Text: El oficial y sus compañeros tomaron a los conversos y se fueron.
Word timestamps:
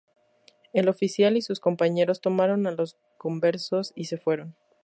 El 0.73 0.89
oficial 0.89 1.37
y 1.37 1.43
sus 1.43 1.59
compañeros 1.59 2.21
tomaron 2.21 2.65
a 2.65 2.71
los 2.71 2.97
conversos 3.19 3.93
y 3.95 4.05
se 4.05 4.17
fueron. 4.17 4.55